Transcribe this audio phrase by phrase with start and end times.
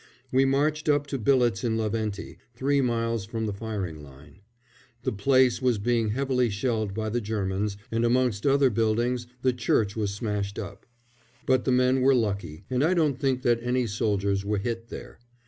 [0.31, 4.39] We marched up to billets in Laventi, three miles from the firing line.
[5.03, 9.95] The place was being heavily shelled by the Germans, and amongst other buildings the church
[9.95, 10.87] was smashed up;
[11.45, 15.19] but the men were lucky, and I don't think that any soldiers were hit there.